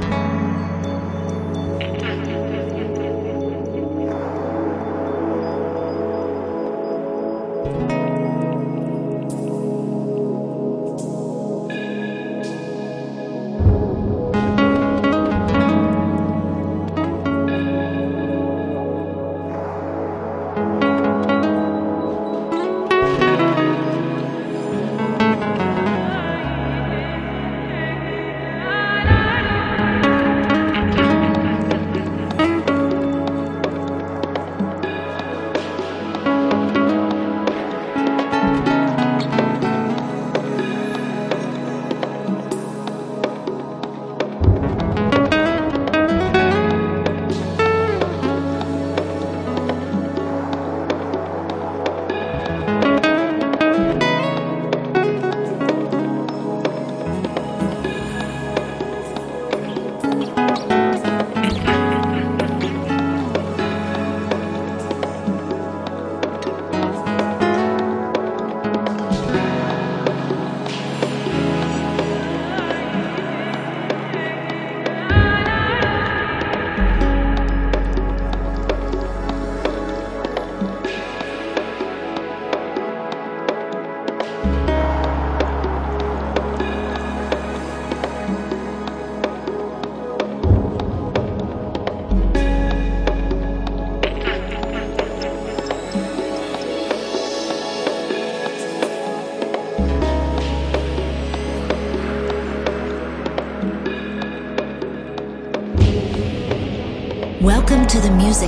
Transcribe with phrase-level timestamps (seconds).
[0.00, 0.49] Bye.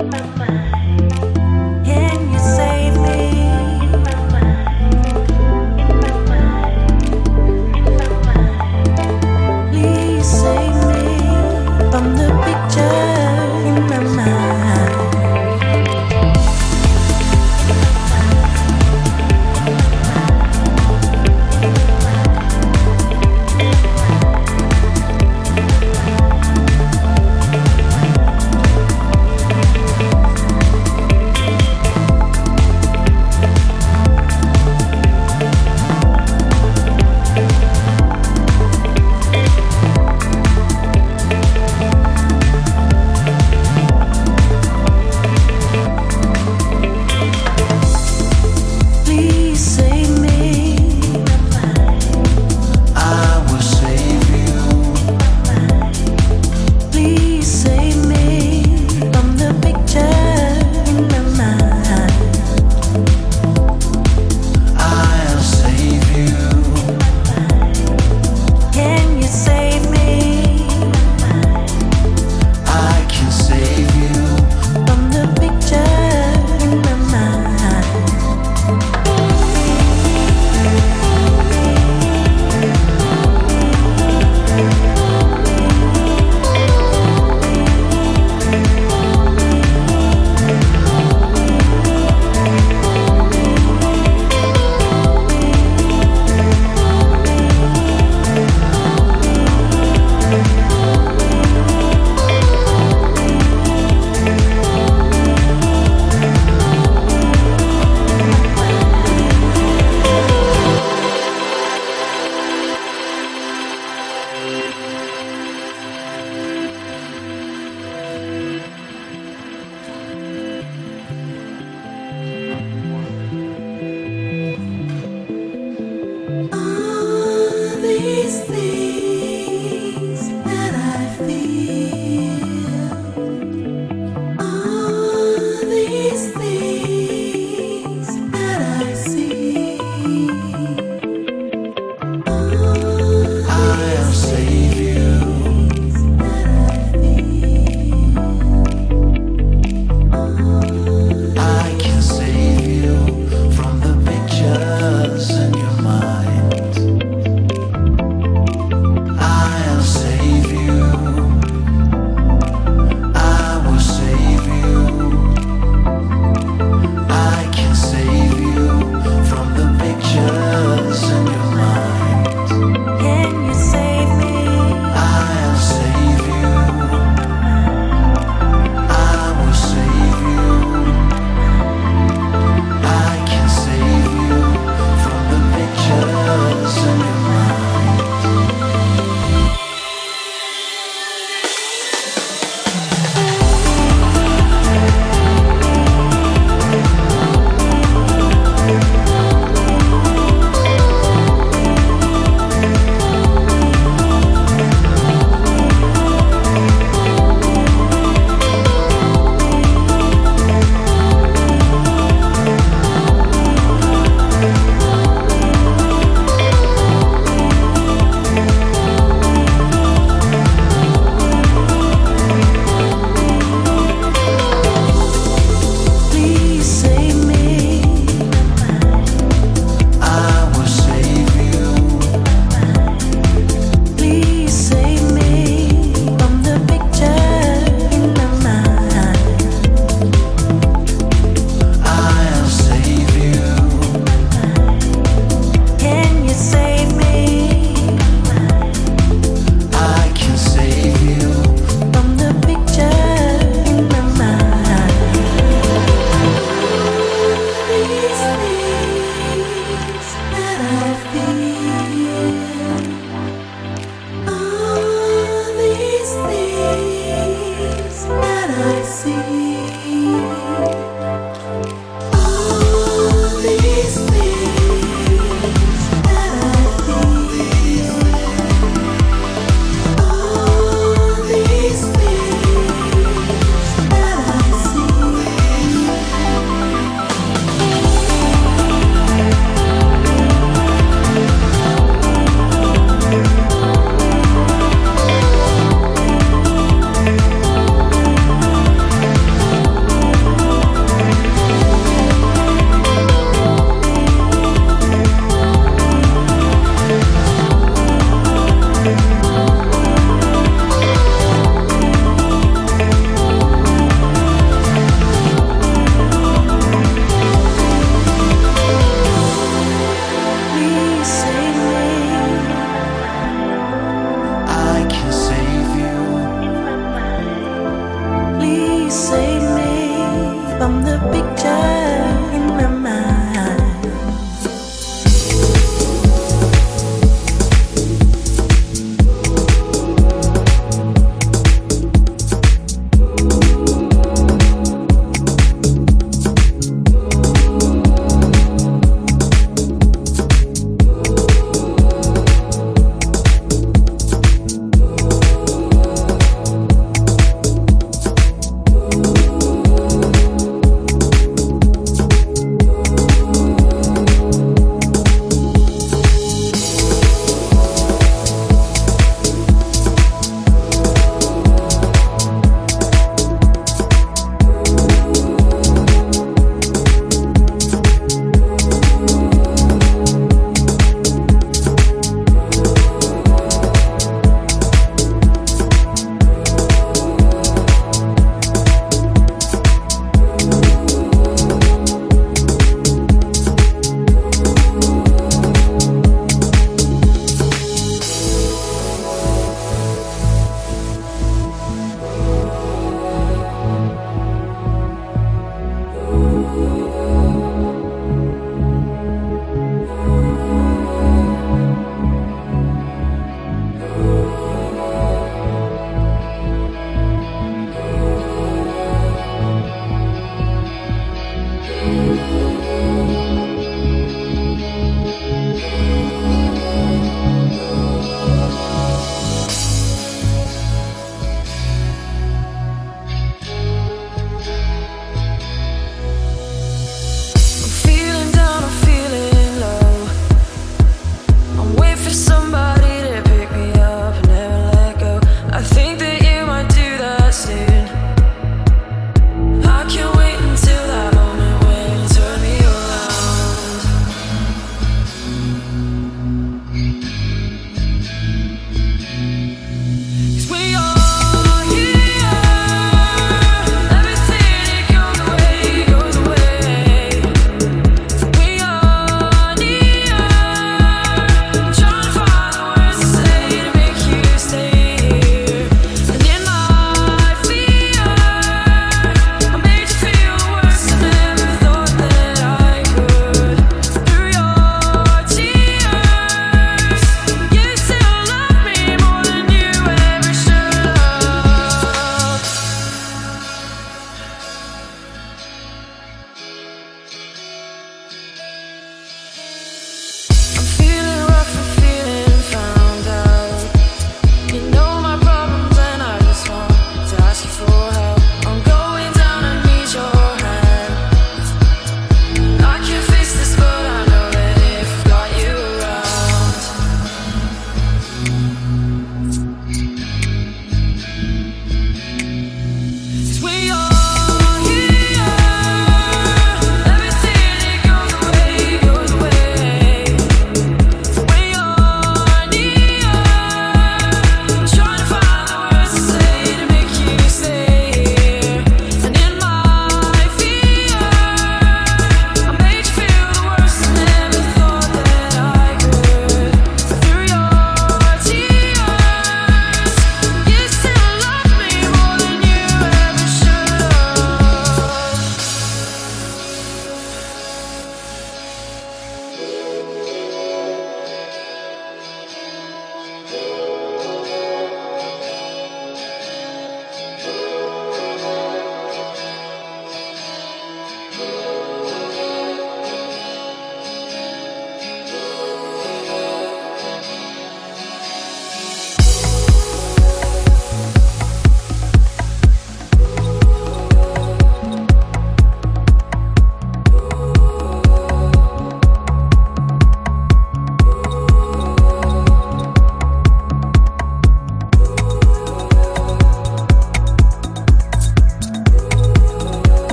[0.00, 0.39] Thank you.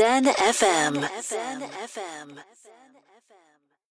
[0.00, 1.19] Zen FM.